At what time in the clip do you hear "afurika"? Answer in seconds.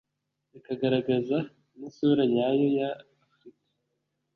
3.23-3.67